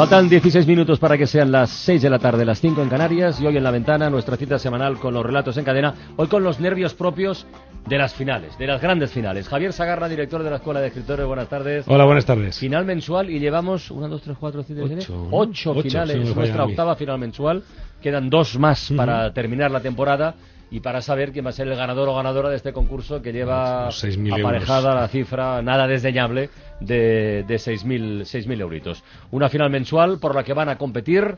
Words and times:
Faltan 0.00 0.30
16 0.30 0.66
minutos 0.66 0.98
para 0.98 1.18
que 1.18 1.26
sean 1.26 1.52
las 1.52 1.68
6 1.68 2.00
de 2.00 2.08
la 2.08 2.18
tarde, 2.18 2.46
las 2.46 2.58
5 2.58 2.80
en 2.80 2.88
Canarias 2.88 3.38
y 3.38 3.46
hoy 3.46 3.58
en 3.58 3.62
la 3.62 3.70
ventana 3.70 4.08
nuestra 4.08 4.38
cita 4.38 4.58
semanal 4.58 4.98
con 4.98 5.12
los 5.12 5.22
relatos 5.22 5.58
en 5.58 5.64
cadena, 5.66 5.92
hoy 6.16 6.26
con 6.26 6.42
los 6.42 6.58
nervios 6.58 6.94
propios 6.94 7.46
de 7.86 7.98
las 7.98 8.14
finales, 8.14 8.56
de 8.56 8.66
las 8.66 8.80
grandes 8.80 9.12
finales. 9.12 9.46
Javier 9.46 9.74
Sagarra, 9.74 10.08
director 10.08 10.42
de 10.42 10.48
la 10.48 10.56
Escuela 10.56 10.80
de 10.80 10.86
Escritores, 10.86 11.26
buenas 11.26 11.50
tardes. 11.50 11.84
Hola, 11.86 12.06
buenas 12.06 12.24
tardes. 12.24 12.58
Final 12.58 12.86
mensual 12.86 13.28
y 13.28 13.40
llevamos 13.40 13.90
1, 13.90 14.08
2, 14.08 14.22
3, 14.22 14.36
4, 14.40 14.62
5, 14.62 14.88
6, 14.88 15.10
8, 15.32 15.70
8 15.70 15.82
finales, 15.82 16.34
nuestra 16.34 16.64
octava 16.64 16.96
final 16.96 17.18
mensual. 17.18 17.62
Quedan 18.00 18.30
dos 18.30 18.58
más 18.58 18.90
para 18.96 19.30
terminar 19.34 19.70
la 19.70 19.80
temporada 19.80 20.34
y 20.70 20.80
para 20.80 21.02
saber 21.02 21.32
quién 21.32 21.44
va 21.44 21.50
a 21.50 21.52
ser 21.52 21.68
el 21.68 21.76
ganador 21.76 22.08
o 22.08 22.14
ganadora 22.14 22.48
de 22.48 22.56
este 22.56 22.72
concurso 22.72 23.20
que 23.20 23.32
lleva 23.32 23.88
aparejada 23.88 24.94
la 24.94 25.08
cifra 25.08 25.62
nada 25.62 25.86
desdeñable 25.86 26.50
de, 26.80 27.44
de 27.46 27.54
6.000 27.56 28.60
euritos. 28.60 29.04
Una 29.30 29.48
final 29.48 29.70
mensual 29.70 30.18
por 30.20 30.34
la 30.34 30.44
que 30.44 30.54
van 30.54 30.68
a 30.68 30.78
competir 30.78 31.36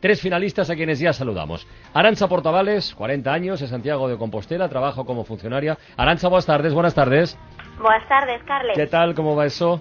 tres 0.00 0.20
finalistas 0.20 0.70
a 0.70 0.76
quienes 0.76 0.98
ya 0.98 1.12
saludamos. 1.12 1.66
Arancha 1.94 2.28
Portavales, 2.28 2.94
40 2.94 3.32
años, 3.32 3.60
de 3.60 3.66
Santiago 3.66 4.08
de 4.08 4.16
Compostela, 4.16 4.68
trabajo 4.68 5.04
como 5.04 5.24
funcionaria. 5.24 5.78
Arancha, 5.96 6.28
buenas 6.28 6.46
tardes, 6.46 6.74
buenas 6.74 6.94
tardes. 6.94 7.38
Buenas 7.80 8.08
tardes, 8.08 8.42
Carles. 8.44 8.76
¿Qué 8.76 8.86
tal, 8.86 9.14
cómo 9.14 9.36
va 9.36 9.46
eso? 9.46 9.80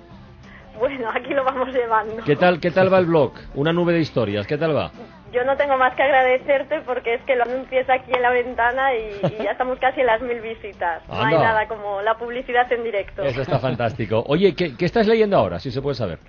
Bueno, 0.80 1.09
aquí 1.09 1.33
lo 1.33 1.44
vamos 1.44 1.70
llevando. 1.70 2.23
¿Qué 2.23 2.36
tal, 2.36 2.59
qué 2.59 2.70
tal 2.70 2.94
va 2.94 3.00
el 3.00 3.08
blog? 3.08 3.33
Una 3.55 3.73
nube 3.73 3.94
de 3.94 4.00
historias, 4.00 4.45
¿qué 4.45 4.58
tal 4.58 4.75
va? 4.75 4.92
Yo 5.33 5.44
no 5.44 5.58
tengo 5.58 5.78
más 5.78 5.94
que 5.95 6.03
agradecerte 6.03 6.81
porque 6.81 7.16
es 7.16 7.22
que 7.23 7.36
lo 7.36 7.44
anuncias 7.44 7.89
aquí 7.89 8.11
en 8.14 8.22
la 8.22 8.30
ventana 8.30 8.95
y, 8.95 9.44
ya 9.44 9.52
estamos 9.52 9.78
casi 9.81 10.02
en 10.02 10.08
las 10.08 10.22
mil 10.22 10.39
visitas. 10.42 11.08
No 11.08 11.22
hay 11.22 11.36
nada 11.36 11.67
como 11.67 12.02
la 12.02 12.17
publicidad 12.17 12.72
en 12.72 12.83
directo. 12.83 13.23
Eso 13.23 13.42
está 13.42 13.59
fantástico. 13.59 14.23
Oye, 14.28 14.55
¿qué, 14.55 14.75
qué 14.78 14.86
estás 14.86 15.08
leyendo 15.08 15.38
ahora, 15.38 15.59
si 15.59 15.72
se 15.72 15.81
puede 15.81 15.95
saber? 15.95 16.20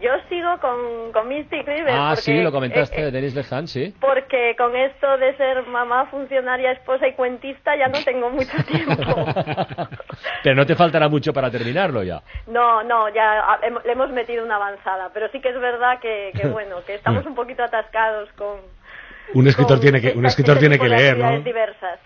Yo 0.00 0.10
sigo 0.30 0.58
con, 0.60 1.12
con 1.12 1.28
Mystic 1.28 1.66
River. 1.66 1.94
Ah, 1.94 2.16
sí, 2.16 2.40
lo 2.40 2.50
comentaste, 2.50 3.08
eh, 3.08 3.10
Denis 3.10 3.34
Lehan, 3.34 3.68
sí. 3.68 3.94
Porque 4.00 4.54
con 4.56 4.74
esto 4.74 5.18
de 5.18 5.36
ser 5.36 5.62
mamá, 5.66 6.06
funcionaria, 6.06 6.72
esposa 6.72 7.06
y 7.06 7.12
cuentista 7.12 7.76
ya 7.76 7.88
no 7.88 8.02
tengo 8.02 8.30
mucho 8.30 8.56
tiempo. 8.66 9.26
pero 10.42 10.56
no 10.56 10.64
te 10.64 10.74
faltará 10.74 11.08
mucho 11.08 11.34
para 11.34 11.50
terminarlo 11.50 12.02
ya. 12.02 12.22
No, 12.46 12.82
no, 12.82 13.10
ya 13.10 13.58
le 13.84 13.92
hemos 13.92 14.10
metido 14.10 14.42
una 14.42 14.56
avanzada. 14.56 15.10
Pero 15.12 15.28
sí 15.32 15.40
que 15.40 15.50
es 15.50 15.60
verdad 15.60 16.00
que, 16.00 16.32
que 16.34 16.46
bueno, 16.48 16.76
que 16.86 16.94
estamos 16.94 17.26
un 17.26 17.34
poquito 17.34 17.62
atascados 17.62 18.30
con... 18.32 18.58
Un 19.34 19.46
escritor 19.46 19.78
tiene 19.80 20.00
que, 20.00 20.12
un 20.12 20.24
escritor 20.24 20.58
tiene 20.58 20.78
que 20.78 20.88
leer, 20.88 21.18
¿no? 21.18 21.40
diversas. 21.40 22.00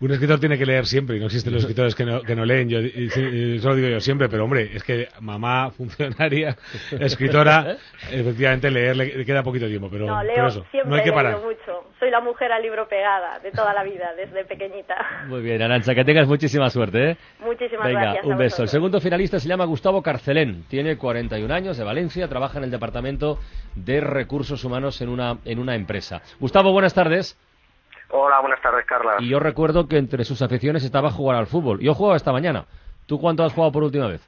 Un 0.00 0.12
escritor 0.12 0.38
tiene 0.38 0.56
que 0.56 0.64
leer 0.64 0.86
siempre 0.86 1.16
y 1.16 1.20
no 1.20 1.26
existen 1.26 1.52
los 1.52 1.62
escritores 1.64 1.94
que 1.94 2.04
no, 2.04 2.22
que 2.22 2.36
no 2.36 2.44
leen. 2.44 2.68
Yo 2.68 2.78
eso 2.78 3.68
lo 3.68 3.74
digo 3.74 3.88
yo 3.88 4.00
siempre, 4.00 4.28
pero 4.28 4.44
hombre, 4.44 4.70
es 4.74 4.82
que 4.84 5.08
mamá, 5.20 5.70
funcionaria, 5.76 6.56
escritora, 6.98 7.76
efectivamente 8.10 8.70
leer 8.70 8.96
le 8.96 9.24
queda 9.24 9.42
poquito 9.42 9.66
tiempo, 9.66 9.88
pero, 9.90 10.06
no, 10.06 10.22
leo, 10.22 10.50
siempre 10.50 10.84
no 10.86 10.96
hay 10.96 11.02
que 11.02 11.12
parar. 11.12 11.38
mucho. 11.40 11.88
Soy 11.98 12.10
la 12.10 12.20
mujer 12.20 12.52
al 12.52 12.62
libro 12.62 12.88
pegada 12.88 13.40
de 13.40 13.50
toda 13.50 13.74
la 13.74 13.82
vida, 13.82 14.12
desde 14.16 14.44
pequeñita. 14.44 14.94
Muy 15.26 15.42
bien, 15.42 15.60
Arancha, 15.60 15.94
que 15.94 16.04
tengas 16.04 16.28
muchísima 16.28 16.70
suerte. 16.70 17.10
¿eh? 17.10 17.16
Muchísimas 17.40 17.88
Venga, 17.88 18.00
gracias. 18.00 18.24
un 18.24 18.38
beso. 18.38 18.62
El 18.62 18.68
segundo 18.68 19.00
finalista 19.00 19.40
se 19.40 19.48
llama 19.48 19.64
Gustavo 19.64 20.00
Carcelén, 20.00 20.64
tiene 20.68 20.96
41 20.96 21.52
años, 21.52 21.76
de 21.76 21.82
Valencia, 21.82 22.28
trabaja 22.28 22.58
en 22.58 22.64
el 22.64 22.70
Departamento 22.70 23.38
de 23.74 24.00
Recursos 24.00 24.62
Humanos 24.64 25.00
en 25.00 25.08
una, 25.08 25.38
en 25.44 25.58
una 25.58 25.74
empresa. 25.74 26.22
Gustavo, 26.38 26.72
buenas 26.72 26.94
tardes. 26.94 27.36
Hola, 28.10 28.40
buenas 28.40 28.60
tardes, 28.62 28.86
Carla. 28.86 29.16
Y 29.18 29.28
yo 29.28 29.38
recuerdo 29.38 29.86
que 29.86 29.98
entre 29.98 30.24
sus 30.24 30.40
aficiones 30.40 30.84
estaba 30.84 31.10
jugar 31.10 31.36
al 31.36 31.46
fútbol. 31.46 31.80
Yo 31.80 31.94
jugaba 31.94 32.16
esta 32.16 32.32
mañana. 32.32 32.64
¿Tú 33.06 33.20
cuánto 33.20 33.44
has 33.44 33.52
jugado 33.52 33.72
por 33.72 33.82
última 33.84 34.08
vez? 34.08 34.26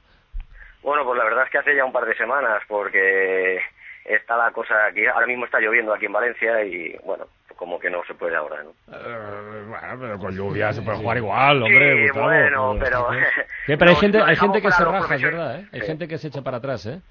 Bueno, 0.83 1.03
pues 1.05 1.17
la 1.17 1.23
verdad 1.23 1.45
es 1.45 1.51
que 1.51 1.57
hace 1.57 1.75
ya 1.75 1.85
un 1.85 1.91
par 1.91 2.05
de 2.05 2.15
semanas, 2.15 2.61
porque 2.67 3.59
está 4.05 4.37
la 4.37 4.51
cosa 4.51 4.85
aquí. 4.87 5.05
Ahora 5.05 5.27
mismo 5.27 5.45
está 5.45 5.59
lloviendo 5.59 5.93
aquí 5.93 6.05
en 6.05 6.13
Valencia 6.13 6.63
y, 6.63 6.95
bueno, 7.03 7.25
como 7.55 7.79
que 7.79 7.89
no 7.89 8.03
se 8.05 8.13
puede 8.15 8.35
ahora, 8.35 8.63
¿no? 8.63 8.71
Eh, 8.91 9.65
bueno, 9.67 9.97
pero 9.99 10.19
con 10.19 10.35
lluvia 10.35 10.73
se 10.73 10.81
puede 10.81 10.97
jugar 10.97 11.17
igual, 11.17 11.61
hombre. 11.61 12.07
Sí, 12.07 12.19
bueno, 12.19 12.75
pero... 12.79 13.09
pero 13.67 13.89
hay 13.89 13.95
gente, 13.95 14.19
hay 14.19 14.35
gente 14.35 14.61
que 14.61 14.71
se 14.71 14.83
raja, 14.83 15.15
es 15.15 15.21
verdad, 15.21 15.59
¿eh? 15.59 15.67
Hay 15.73 15.81
gente 15.81 16.07
que 16.07 16.17
se 16.17 16.27
echa 16.27 16.41
para 16.41 16.57
atrás, 16.57 16.85
¿eh? 16.87 17.01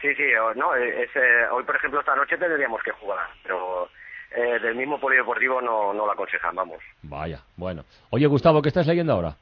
Sí, 0.00 0.14
sí, 0.14 0.24
no, 0.54 0.74
es, 0.74 1.10
hoy, 1.50 1.64
por 1.64 1.74
ejemplo, 1.74 2.00
esta 2.00 2.14
noche 2.14 2.36
tendríamos 2.36 2.82
que 2.82 2.92
jugar, 2.92 3.26
pero 3.42 3.88
eh, 4.36 4.58
del 4.60 4.74
mismo 4.74 5.00
polideportivo 5.00 5.62
no, 5.62 5.94
no 5.94 6.04
lo 6.04 6.12
aconsejan, 6.12 6.54
vamos. 6.54 6.78
Vaya, 7.02 7.40
bueno. 7.56 7.84
Oye, 8.10 8.26
Gustavo, 8.26 8.60
¿qué 8.60 8.68
estás 8.68 8.86
leyendo 8.86 9.14
ahora? 9.14 9.34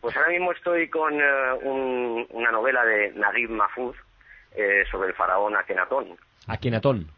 Pues 0.00 0.16
ahora 0.16 0.28
mismo 0.28 0.52
estoy 0.52 0.88
con 0.88 1.20
eh, 1.20 2.26
una 2.30 2.52
novela 2.52 2.84
de 2.84 3.10
Naguib 3.16 3.50
Mahfouz 3.50 3.96
eh, 4.54 4.84
sobre 4.92 5.08
el 5.08 5.14
faraón 5.14 5.56
Akenatón. 5.56 6.16
¿Akenatón? 6.46 7.08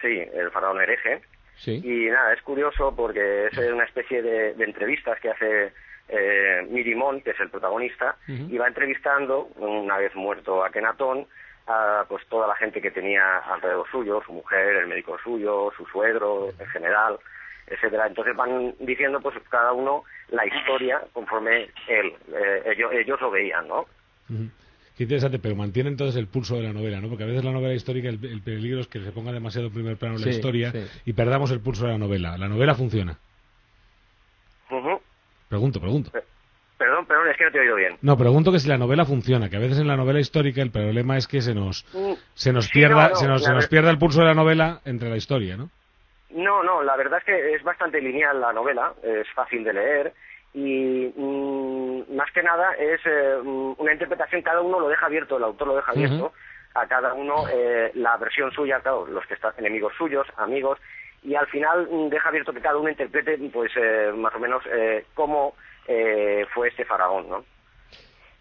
Sí, 0.00 0.24
el 0.34 0.50
faraón 0.50 0.80
hereje. 0.80 1.22
Sí. 1.54 1.80
Y 1.84 2.10
nada, 2.10 2.32
es 2.32 2.42
curioso 2.42 2.92
porque 2.96 3.46
es 3.46 3.56
una 3.56 3.84
especie 3.84 4.20
de, 4.20 4.50
entrevistas 4.64 5.20
que 5.20 5.30
hace 5.30 5.72
eh, 6.08 6.66
Mirimón, 6.68 7.20
que 7.20 7.30
es 7.30 7.38
el 7.38 7.48
protagonista, 7.48 8.16
y 8.26 8.58
va 8.58 8.66
entrevistando, 8.66 9.50
una 9.56 9.98
vez 9.98 10.12
muerto 10.16 10.64
Akenatón, 10.64 11.28
a 11.66 12.04
pues 12.08 12.26
toda 12.28 12.46
la 12.46 12.56
gente 12.56 12.80
que 12.80 12.90
tenía 12.90 13.38
alrededor 13.38 13.86
suyo, 13.90 14.22
su 14.24 14.32
mujer, 14.32 14.76
el 14.76 14.86
médico 14.86 15.16
suyo, 15.22 15.72
su 15.76 15.86
suegro 15.86 16.50
en 16.58 16.66
general, 16.66 17.18
etcétera. 17.66 18.06
Entonces 18.06 18.36
van 18.36 18.74
diciendo 18.80 19.20
pues 19.20 19.34
cada 19.48 19.72
uno 19.72 20.04
la 20.28 20.46
historia 20.46 21.02
conforme 21.12 21.68
él, 21.88 22.12
eh, 22.32 22.62
ellos, 22.66 22.92
ellos 22.92 23.20
lo 23.20 23.30
veían, 23.30 23.66
¿no? 23.68 23.86
Qué 24.96 25.02
interesante, 25.02 25.38
pero 25.38 25.56
mantiene 25.56 25.90
entonces 25.90 26.16
el 26.16 26.28
pulso 26.28 26.56
de 26.56 26.62
la 26.62 26.72
novela, 26.72 27.00
¿no? 27.00 27.08
Porque 27.08 27.24
a 27.24 27.26
veces 27.26 27.44
la 27.44 27.50
novela 27.50 27.74
histórica, 27.74 28.08
el, 28.08 28.18
peligro 28.18 28.80
es 28.80 28.86
que 28.86 29.00
se 29.00 29.10
ponga 29.10 29.32
demasiado 29.32 29.66
en 29.66 29.74
primer 29.74 29.96
plano 29.96 30.18
la 30.18 30.28
historia 30.28 30.72
y 31.04 31.12
perdamos 31.14 31.50
el 31.50 31.60
pulso 31.60 31.86
de 31.86 31.92
la 31.92 31.98
novela. 31.98 32.38
La 32.38 32.48
novela 32.48 32.74
funciona. 32.74 33.18
Pregunto, 35.48 35.80
pregunto. 35.80 36.10
Perdón, 36.76 37.06
perdón, 37.06 37.28
es 37.28 37.36
que 37.36 37.44
no 37.44 37.50
te 37.50 37.58
he 37.58 37.60
oído 37.60 37.76
bien. 37.76 37.96
No, 38.02 38.16
pregunto 38.16 38.50
que 38.50 38.58
si 38.58 38.68
la 38.68 38.78
novela 38.78 39.04
funciona, 39.04 39.48
que 39.48 39.56
a 39.56 39.60
veces 39.60 39.78
en 39.78 39.86
la 39.86 39.96
novela 39.96 40.18
histórica 40.18 40.60
el 40.60 40.72
problema 40.72 41.16
es 41.16 41.28
que 41.28 41.40
se 41.40 41.54
nos, 41.54 41.86
mm. 41.94 42.14
se 42.34 42.52
nos 42.52 42.68
pierda, 42.68 43.14
se, 43.14 43.28
nos, 43.28 43.44
se 43.44 43.52
nos 43.52 43.68
pierda 43.68 43.90
el 43.90 43.98
pulso 43.98 44.20
de 44.20 44.26
la 44.26 44.34
novela 44.34 44.80
entre 44.84 45.08
la 45.08 45.16
historia, 45.16 45.56
¿no? 45.56 45.70
No, 46.30 46.64
no, 46.64 46.82
la 46.82 46.96
verdad 46.96 47.20
es 47.20 47.24
que 47.24 47.54
es 47.54 47.62
bastante 47.62 48.00
lineal 48.00 48.40
la 48.40 48.52
novela, 48.52 48.92
es 49.04 49.30
fácil 49.34 49.62
de 49.62 49.72
leer 49.72 50.12
y 50.52 51.12
mm, 51.16 52.16
más 52.16 52.30
que 52.32 52.42
nada 52.42 52.74
es 52.74 53.00
eh, 53.04 53.36
mm, 53.42 53.74
una 53.78 53.92
interpretación, 53.92 54.42
cada 54.42 54.60
uno 54.60 54.80
lo 54.80 54.88
deja 54.88 55.06
abierto, 55.06 55.36
el 55.36 55.44
autor 55.44 55.68
lo 55.68 55.76
deja 55.76 55.92
abierto, 55.92 56.32
a 56.74 56.86
cada 56.86 57.14
uno 57.14 57.44
eh, 57.52 57.92
la 57.94 58.16
versión 58.16 58.50
suya, 58.50 58.80
claro, 58.80 59.06
los 59.06 59.24
que 59.26 59.34
están 59.34 59.52
enemigos 59.58 59.92
suyos, 59.96 60.26
amigos, 60.36 60.78
y 61.24 61.34
al 61.34 61.46
final 61.48 61.88
deja 62.10 62.28
abierto 62.28 62.52
que 62.52 62.60
cada 62.60 62.78
uno 62.78 62.90
interprete 62.90 63.38
pues 63.52 63.72
eh, 63.76 64.12
más 64.14 64.34
o 64.34 64.38
menos 64.38 64.62
cómo 65.14 65.54
eh, 65.86 66.46
fue 66.54 66.68
este 66.68 66.84
faraón, 66.84 67.28
¿no? 67.28 67.44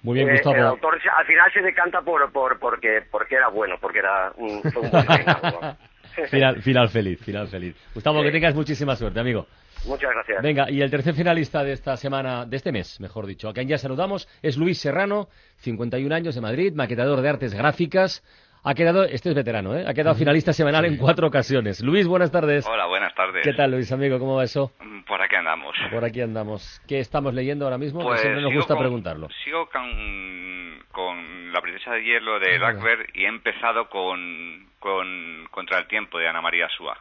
Muy 0.01 0.15
bien, 0.15 0.29
eh, 0.29 0.33
Gustavo. 0.33 0.55
el 0.55 0.63
autor 0.63 0.99
al 1.17 1.25
final 1.25 1.51
se 1.53 1.61
decanta 1.61 2.01
por, 2.01 2.31
por 2.31 2.59
porque 2.59 3.03
porque 3.09 3.35
era 3.35 3.49
bueno, 3.49 3.75
porque 3.79 3.99
era 3.99 4.31
un, 4.37 4.61
un 4.63 4.91
buen 4.91 5.05
final, 6.29 6.61
final 6.61 6.89
feliz, 6.89 7.19
final 7.21 7.47
feliz. 7.47 7.75
Gustavo, 7.93 8.21
que 8.21 8.31
tengas 8.31 8.55
muchísima 8.55 8.95
suerte, 8.95 9.19
amigo. 9.19 9.47
Muchas 9.85 10.11
gracias. 10.11 10.41
Venga, 10.41 10.69
y 10.69 10.81
el 10.81 10.89
tercer 10.89 11.13
finalista 11.13 11.63
de 11.63 11.73
esta 11.73 11.97
semana, 11.97 12.45
de 12.45 12.55
este 12.55 12.71
mes, 12.71 12.99
mejor 13.01 13.25
dicho, 13.25 13.49
a 13.49 13.53
quien 13.53 13.67
ya 13.67 13.77
saludamos, 13.77 14.29
es 14.41 14.57
Luis 14.57 14.79
Serrano, 14.79 15.27
51 15.57 16.15
años 16.15 16.35
de 16.35 16.41
Madrid, 16.41 16.73
maquetador 16.73 17.21
de 17.21 17.29
artes 17.29 17.53
gráficas, 17.53 18.23
ha 18.63 18.73
quedado, 18.73 19.03
este 19.03 19.29
es 19.29 19.35
veterano, 19.35 19.75
¿eh? 19.75 19.83
Ha 19.85 19.93
quedado 19.93 20.15
finalista 20.15 20.53
semanal 20.53 20.85
en 20.85 20.97
cuatro 20.97 21.27
ocasiones. 21.27 21.81
Luis, 21.83 22.07
buenas 22.07 22.31
tardes. 22.31 22.65
Hola, 22.67 22.85
buenas 22.85 23.13
tardes. 23.13 23.43
¿Qué 23.43 23.53
tal, 23.53 23.71
Luis, 23.71 23.91
amigo? 23.91 24.19
¿Cómo 24.19 24.37
va 24.37 24.45
eso? 24.45 24.71
Por 25.05 25.21
aquí 25.21 25.35
andamos. 25.35 25.75
Por 25.91 26.05
aquí 26.05 26.21
andamos. 26.21 26.81
¿Qué 26.87 26.99
estamos 26.99 27.33
leyendo 27.33 27.65
ahora 27.65 27.77
mismo? 27.77 28.01
Pues 28.01 28.21
siempre 28.21 28.41
nos 28.41 28.53
gusta 28.53 28.77
preguntarlo. 28.77 29.27
Sigo 29.43 29.67
con, 29.69 30.79
con 30.91 31.51
La 31.51 31.61
princesa 31.61 31.91
de 31.91 32.03
hielo 32.03 32.39
de 32.39 32.55
ah, 32.63 32.73
y 33.13 33.25
he 33.25 33.27
empezado 33.27 33.89
con, 33.89 34.67
con 34.79 35.47
Contra 35.51 35.79
el 35.79 35.87
tiempo 35.87 36.17
de 36.17 36.27
Ana 36.27 36.41
María 36.41 36.69
Súa. 36.69 36.97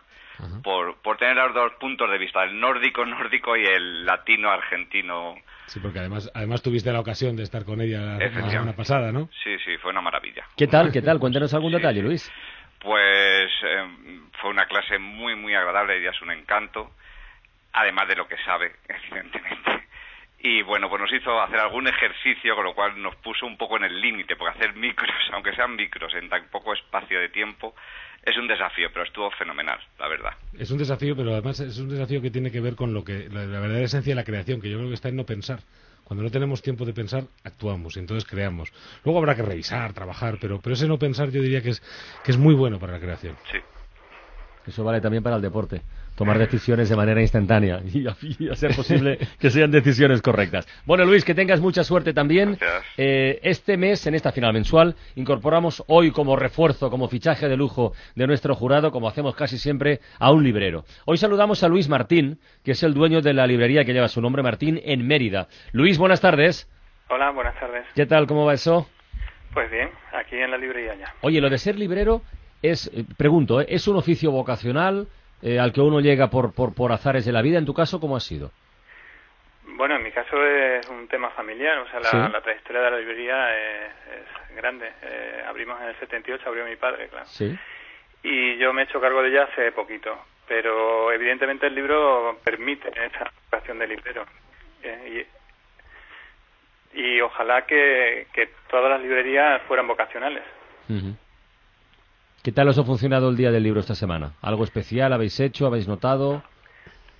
Por, 0.62 0.96
por 1.02 1.18
tener 1.18 1.36
los 1.36 1.54
dos 1.54 1.72
puntos 1.74 2.10
de 2.10 2.18
vista, 2.18 2.42
el 2.42 2.58
nórdico 2.58 3.04
nórdico 3.06 3.56
y 3.56 3.64
el 3.64 4.04
latino 4.04 4.50
argentino 4.50 5.36
Sí, 5.72 5.80
porque 5.80 6.00
además, 6.00 6.30
además 6.34 6.62
tuviste 6.62 6.92
la 6.92 7.00
ocasión 7.00 7.34
de 7.34 7.44
estar 7.44 7.64
con 7.64 7.80
ella 7.80 8.18
la, 8.18 8.50
semana 8.50 8.74
pasada, 8.74 9.10
¿no? 9.10 9.30
Sí, 9.42 9.56
sí, 9.64 9.78
fue 9.78 9.90
una 9.90 10.02
maravilla. 10.02 10.44
¿Qué 10.54 10.66
tal? 10.66 10.92
¿Qué 10.92 11.00
tal? 11.00 11.18
Cuéntanos 11.18 11.54
algún 11.54 11.72
detalle, 11.72 12.02
Luis. 12.02 12.30
Pues 12.78 13.50
eh, 13.64 13.86
fue 14.40 14.50
una 14.50 14.66
clase 14.66 14.98
muy, 14.98 15.34
muy 15.34 15.54
agradable, 15.54 15.98
ella 15.98 16.10
es 16.10 16.20
un 16.20 16.30
encanto, 16.30 16.90
además 17.72 18.06
de 18.08 18.16
lo 18.16 18.28
que 18.28 18.36
sabe, 18.44 18.72
evidentemente. 18.88 19.86
y 20.40 20.60
bueno, 20.62 20.90
pues 20.90 21.00
nos 21.00 21.12
hizo 21.12 21.40
hacer 21.40 21.60
algún 21.60 21.86
ejercicio, 21.86 22.54
con 22.54 22.64
lo 22.64 22.74
cual 22.74 23.00
nos 23.00 23.16
puso 23.16 23.46
un 23.46 23.56
poco 23.56 23.76
en 23.76 23.84
el 23.84 23.98
límite, 23.98 24.36
porque 24.36 24.58
hacer 24.58 24.74
micros, 24.74 25.16
aunque 25.32 25.54
sean 25.54 25.74
micros 25.74 26.12
en 26.14 26.28
tan 26.28 26.44
poco 26.50 26.74
espacio 26.74 27.18
de 27.18 27.30
tiempo, 27.30 27.74
es 28.22 28.36
un 28.36 28.46
desafío, 28.46 28.88
pero 28.92 29.04
estuvo 29.04 29.30
fenomenal, 29.32 29.78
la 29.98 30.08
verdad. 30.08 30.32
Es 30.56 30.70
un 30.70 30.78
desafío, 30.78 31.16
pero 31.16 31.32
además 31.32 31.58
es 31.60 31.78
un 31.78 31.88
desafío 31.88 32.22
que 32.22 32.30
tiene 32.30 32.50
que 32.50 32.60
ver 32.60 32.76
con 32.76 32.94
lo 32.94 33.04
que 33.04 33.28
la, 33.28 33.44
verdadera 33.44 33.84
esencia 33.84 34.12
de 34.12 34.16
la 34.16 34.24
creación, 34.24 34.60
que 34.60 34.70
yo 34.70 34.78
creo 34.78 34.88
que 34.88 34.94
está 34.94 35.08
en 35.08 35.16
no 35.16 35.26
pensar. 35.26 35.60
Cuando 36.04 36.22
no 36.22 36.30
tenemos 36.30 36.62
tiempo 36.62 36.84
de 36.84 36.92
pensar, 36.92 37.24
actuamos 37.42 37.96
y 37.96 38.00
entonces 38.00 38.28
creamos. 38.28 38.72
Luego 39.04 39.18
habrá 39.18 39.34
que 39.34 39.42
revisar, 39.42 39.92
trabajar, 39.92 40.38
pero, 40.40 40.60
pero 40.60 40.74
ese 40.74 40.86
no 40.86 40.98
pensar 40.98 41.30
yo 41.30 41.42
diría 41.42 41.62
que 41.62 41.70
es, 41.70 41.82
que 42.24 42.32
es 42.32 42.38
muy 42.38 42.54
bueno 42.54 42.78
para 42.78 42.92
la 42.92 43.00
creación. 43.00 43.36
Sí. 43.50 43.58
Eso 44.66 44.84
vale 44.84 45.00
también 45.00 45.22
para 45.22 45.36
el 45.36 45.42
deporte 45.42 45.82
tomar 46.14 46.38
decisiones 46.38 46.88
de 46.88 46.96
manera 46.96 47.20
instantánea 47.20 47.80
y, 47.92 48.06
a, 48.06 48.54
ser 48.54 48.74
posible 48.74 49.18
que 49.38 49.50
sean 49.50 49.70
decisiones 49.70 50.22
correctas. 50.22 50.66
Bueno, 50.84 51.04
Luis, 51.04 51.24
que 51.24 51.34
tengas 51.34 51.60
mucha 51.60 51.84
suerte 51.84 52.12
también. 52.12 52.58
Eh, 52.96 53.40
este 53.42 53.76
mes, 53.76 54.06
en 54.06 54.14
esta 54.14 54.32
final 54.32 54.52
mensual, 54.52 54.94
incorporamos 55.16 55.82
hoy 55.88 56.10
como 56.10 56.36
refuerzo, 56.36 56.90
como 56.90 57.08
fichaje 57.08 57.48
de 57.48 57.56
lujo 57.56 57.92
de 58.14 58.26
nuestro 58.26 58.54
jurado, 58.54 58.90
como 58.92 59.08
hacemos 59.08 59.34
casi 59.34 59.58
siempre, 59.58 60.00
a 60.18 60.30
un 60.30 60.44
librero. 60.44 60.84
Hoy 61.06 61.16
saludamos 61.16 61.62
a 61.62 61.68
Luis 61.68 61.88
Martín, 61.88 62.38
que 62.64 62.72
es 62.72 62.82
el 62.82 62.94
dueño 62.94 63.20
de 63.20 63.32
la 63.32 63.46
librería 63.46 63.84
que 63.84 63.92
lleva 63.92 64.08
su 64.08 64.20
nombre, 64.20 64.42
Martín, 64.42 64.80
en 64.84 65.06
Mérida. 65.06 65.48
Luis, 65.72 65.98
buenas 65.98 66.20
tardes. 66.20 66.68
Hola, 67.08 67.30
buenas 67.30 67.58
tardes. 67.58 67.86
¿Qué 67.94 68.06
tal? 68.06 68.26
¿Cómo 68.26 68.46
va 68.46 68.54
eso? 68.54 68.86
Pues 69.52 69.70
bien, 69.70 69.90
aquí 70.12 70.36
en 70.36 70.50
la 70.50 70.56
librería 70.56 70.94
ya. 70.94 71.14
Oye, 71.20 71.40
lo 71.40 71.50
de 71.50 71.58
ser 71.58 71.78
librero 71.78 72.22
es, 72.62 72.90
eh, 72.94 73.04
pregunto, 73.16 73.60
¿eh? 73.60 73.66
¿es 73.68 73.86
un 73.88 73.96
oficio 73.96 74.30
vocacional? 74.30 75.08
Eh, 75.42 75.58
al 75.58 75.72
que 75.72 75.80
uno 75.80 75.98
llega 76.00 76.30
por, 76.30 76.54
por, 76.54 76.72
por 76.72 76.92
azares 76.92 77.24
de 77.24 77.32
la 77.32 77.42
vida. 77.42 77.58
¿En 77.58 77.66
tu 77.66 77.74
caso 77.74 77.98
cómo 77.98 78.16
ha 78.16 78.20
sido? 78.20 78.52
Bueno, 79.76 79.96
en 79.96 80.04
mi 80.04 80.12
caso 80.12 80.36
es 80.44 80.88
un 80.88 81.08
tema 81.08 81.30
familiar, 81.30 81.78
o 81.78 81.88
sea, 81.88 81.98
la, 81.98 82.40
trayectoria 82.40 82.82
de 82.82 82.90
la 82.90 82.98
librería 82.98 83.56
es, 83.56 84.54
grande. 84.54 84.92
Eh, 85.02 85.42
abrimos 85.48 85.80
en 85.80 85.88
el 85.88 85.96
78, 85.98 86.46
abrió 86.46 86.64
mi 86.64 86.76
padre, 86.76 87.08
claro. 87.08 87.26
Sí. 87.26 87.58
Y 88.22 88.56
yo 88.58 88.72
me 88.72 88.82
he 88.82 88.84
hecho 88.84 89.00
cargo 89.00 89.22
de 89.22 89.30
ella 89.30 89.48
hace 89.50 89.72
poquito, 89.72 90.16
pero 90.46 91.10
evidentemente 91.10 91.66
el 91.66 91.74
libro 91.74 92.38
permite 92.44 92.90
esa 92.90 93.32
vocación 93.50 93.80
de 93.80 93.88
librero. 93.88 94.24
Eh, 94.82 95.26
y, 96.94 97.20
ojalá 97.20 97.62
que, 97.62 98.26
que, 98.32 98.50
todas 98.70 98.90
las 98.90 99.00
librerías 99.00 99.62
fueran 99.62 99.88
vocacionales. 99.88 100.44
¿Qué 102.42 102.50
tal 102.50 102.66
os 102.66 102.76
ha 102.76 102.82
funcionado 102.82 103.30
el 103.30 103.36
día 103.36 103.52
del 103.52 103.62
libro 103.62 103.78
esta 103.78 103.94
semana? 103.94 104.32
¿Algo 104.42 104.64
especial 104.64 105.12
habéis 105.12 105.38
hecho? 105.38 105.64
¿Habéis 105.64 105.86
notado? 105.86 106.42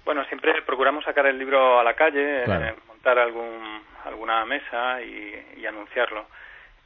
Bueno, 0.05 0.25
siempre 0.25 0.53
procuramos 0.63 1.05
sacar 1.05 1.27
el 1.27 1.39
libro 1.39 1.79
a 1.79 1.85
la 1.85 1.95
calle, 1.95 2.43
eh, 2.43 2.75
montar 2.89 3.21
algún, 3.21 3.83
alguna 4.05 4.45
mesa 4.45 5.01
y, 5.01 5.65
anunciarlo. 5.65 6.27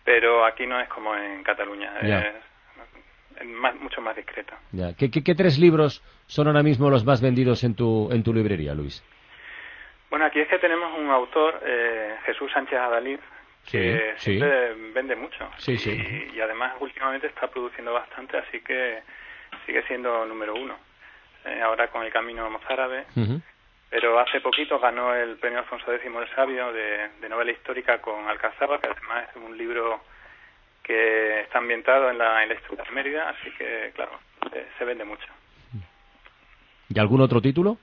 Pero 0.05 0.45
aquí 0.45 0.67
no 0.67 0.79
es 0.79 0.87
como 0.91 1.17
en 1.17 1.43
Cataluña, 1.43 1.95
es, 2.03 3.47
mucho 3.81 4.03
más 4.03 4.15
discreto. 4.15 4.53
Ya. 4.71 4.95
¿Qué, 4.95 5.11
qué, 5.11 5.35
tres 5.35 5.59
libros 5.59 6.03
son 6.27 6.47
ahora 6.47 6.63
mismo 6.63 6.91
los 6.91 7.07
más 7.07 7.23
vendidos 7.23 7.65
en 7.65 7.75
tu, 7.75 8.11
en 8.13 8.23
tu 8.23 8.35
librería, 8.35 8.75
Luis? 8.75 9.03
Bueno, 10.11 10.27
aquí 10.27 10.41
es 10.41 10.49
que 10.49 10.59
tenemos 10.59 10.93
un 10.99 11.09
autor, 11.11 11.59
eh, 11.65 12.17
Jesús 12.27 12.53
Sánchez 12.53 12.79
Adalid, 12.79 13.19
que 13.71 14.15
siempre 14.19 14.75
vende 14.95 15.17
mucho. 15.17 15.51
Sí, 15.59 15.77
sí. 15.77 16.31
Y, 16.35 16.41
además 16.41 16.75
últimamente 16.81 17.27
está 17.27 17.49
produciendo 17.49 17.93
bastante, 17.93 18.39
así 18.39 18.61
que 18.61 19.03
sigue 19.65 19.83
siendo 19.87 20.25
número 20.27 20.55
uno. 20.55 20.77
Eh, 21.45 21.61
ahora 21.63 21.89
con 21.89 22.05
el 22.05 22.13
camino 22.13 22.49
mozárabe. 22.51 23.07
Pero 23.89 24.19
hace 24.19 24.41
poquito 24.41 24.79
ganó 24.81 25.15
el 25.15 25.37
premio 25.37 25.61
Alfonso 25.61 25.93
X 25.93 26.05
el 26.05 26.35
Sabio 26.35 26.73
de, 26.73 27.29
novela 27.29 27.53
histórica 27.53 28.01
con 28.01 28.29
Alcazaba, 28.29 28.81
que 28.81 28.89
además 28.89 29.29
es 29.31 29.37
un 29.37 29.57
libro 29.57 30.01
que 30.83 31.41
está 31.41 31.59
ambientado 31.59 32.11
en 32.11 32.19
la, 32.19 32.43
en 32.43 32.49
la 32.49 32.55
historia 32.57 32.85
de 32.85 32.91
Mérida, 32.91 33.29
así 33.31 33.51
que, 33.53 33.93
claro, 33.95 34.19
se 34.79 34.85
vende 34.85 35.05
mucho. 35.05 35.27
¿Y 36.89 36.99
algún 36.99 37.21
otro 37.21 37.41
título? 37.41 37.79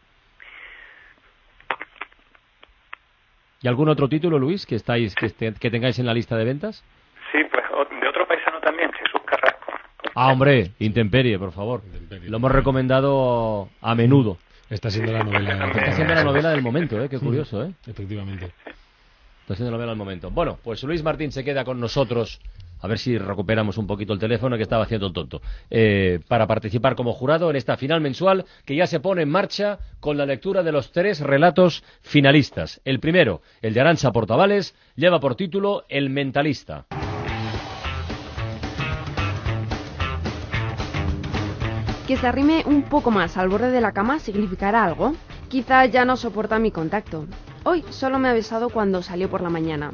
¿Y 3.63 3.68
algún 3.69 3.88
otro 3.88 4.10
título, 4.10 4.38
Luis, 4.38 4.65
que 4.65 4.75
estáis 4.75 5.15
que, 5.15 5.31
que 5.31 5.71
tengáis 5.71 5.98
en 5.98 6.06
la 6.06 6.13
lista 6.13 6.36
de 6.36 6.44
ventas? 6.44 6.83
Sí, 7.31 7.39
pues 7.50 7.63
de 8.01 8.07
otro 8.10 8.27
paisano 8.27 8.60
también, 8.60 8.92
Jesús 8.92 9.21
Carrasco. 9.25 9.71
Ah, 10.13 10.33
hombre, 10.33 10.71
Intemperie, 10.80 11.39
por 11.39 11.54
favor. 11.54 11.81
Lo 12.27 12.38
hemos 12.38 12.51
recomendado 12.51 13.69
a 13.81 13.95
menudo. 13.95 14.38
Está 14.69 14.92
siendo 14.92 15.13
la 15.13 15.24
novela. 15.24 15.68
Está 15.68 15.94
siendo 15.94 16.13
la 16.13 16.24
novela 16.25 16.50
del 16.50 16.62
momento, 16.62 17.01
¿eh? 17.01 17.07
Qué 17.07 17.19
curioso, 17.19 17.63
¿eh? 17.63 17.71
Efectivamente. 17.88 18.51
Está 19.42 19.56
siendo 19.56 19.71
la 19.71 19.77
novela 19.77 19.92
del 19.92 19.98
momento. 19.98 20.30
Bueno, 20.30 20.59
pues 20.62 20.83
Luis 20.83 21.01
Martín 21.01 21.31
se 21.31 21.45
queda 21.45 21.63
con 21.63 21.80
nosotros 21.80 22.42
a 22.83 22.88
ver 22.88 23.00
si 23.00 23.18
recuperamos 23.18 23.77
un 23.77 23.88
poquito 23.88 24.12
el 24.12 24.19
teléfono 24.19 24.57
que 24.57 24.63
estaba 24.63 24.83
haciendo 24.83 25.07
el 25.07 25.13
tonto, 25.13 25.41
eh, 25.69 26.19
para 26.27 26.47
participar 26.47 26.95
como 26.95 27.13
jurado 27.13 27.50
en 27.50 27.56
esta 27.56 27.77
final 27.77 28.01
mensual 28.01 28.45
que 28.65 28.75
ya 28.75 28.88
se 28.88 29.00
pone 29.00 29.21
en 29.21 29.30
marcha 29.30 29.80
con 30.01 30.18
la 30.18 30.25
lectura 30.25 30.63
de 30.63 30.74
los 30.74 30.91
tres 30.91 31.21
relatos 31.21 31.81
finalistas. 32.01 32.81
El 32.83 33.00
primero, 33.00 33.41
el 33.62 33.74
de 33.74 33.80
Arancha 33.80 34.12
Portavales, 34.12 34.75
lleva 34.97 35.21
por 35.21 35.35
título 35.35 35.85
El 35.88 36.09
Mentalista. 36.09 36.85
Que 42.06 42.18
se 42.18 42.27
arrime 42.27 42.63
un 42.65 42.83
poco 42.83 43.12
más 43.12 43.38
al 43.38 43.47
borde 43.47 43.71
de 43.71 43.80
la 43.80 43.94
cama 43.94 44.19
significará 44.19 44.83
algo. 44.83 45.15
Quizá 45.47 45.85
ya 45.85 46.03
no 46.03 46.18
soporta 46.18 46.59
mi 46.59 46.71
contacto. 46.71 47.27
Hoy 47.63 47.85
solo 47.91 48.19
me 48.19 48.27
ha 48.27 48.33
besado 48.33 48.69
cuando 48.69 49.01
salió 49.01 49.30
por 49.30 49.41
la 49.41 49.50
mañana 49.50 49.94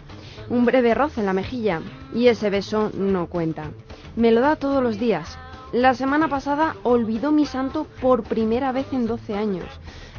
un 0.49 0.65
breve 0.65 0.93
roce 0.93 1.19
en 1.19 1.25
la 1.25 1.33
mejilla, 1.33 1.81
y 2.13 2.27
ese 2.27 2.49
beso 2.49 2.91
no 2.93 3.27
cuenta. 3.27 3.71
Me 4.15 4.31
lo 4.31 4.41
da 4.41 4.55
todos 4.55 4.83
los 4.83 4.99
días. 4.99 5.37
La 5.71 5.93
semana 5.93 6.27
pasada 6.27 6.75
olvidó 6.83 7.31
mi 7.31 7.45
santo 7.45 7.85
por 8.01 8.23
primera 8.23 8.71
vez 8.71 8.87
en 8.91 9.05
12 9.05 9.35
años. 9.35 9.67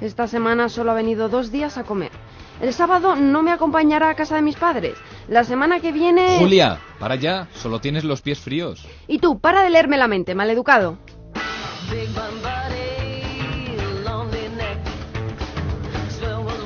Esta 0.00 0.28
semana 0.28 0.68
solo 0.68 0.92
ha 0.92 0.94
venido 0.94 1.28
dos 1.28 1.50
días 1.50 1.76
a 1.76 1.84
comer. 1.84 2.12
El 2.60 2.72
sábado 2.72 3.16
no 3.16 3.42
me 3.42 3.50
acompañará 3.50 4.10
a 4.10 4.14
casa 4.14 4.36
de 4.36 4.42
mis 4.42 4.56
padres. 4.56 4.94
La 5.28 5.44
semana 5.44 5.80
que 5.80 5.92
viene... 5.92 6.38
Julia, 6.38 6.78
para 6.98 7.14
allá, 7.14 7.48
solo 7.54 7.80
tienes 7.80 8.04
los 8.04 8.22
pies 8.22 8.38
fríos. 8.38 8.86
Y 9.08 9.18
tú, 9.18 9.40
para 9.40 9.62
de 9.62 9.70
leerme 9.70 9.96
la 9.96 10.08
mente, 10.08 10.34
maleducado. 10.34 10.98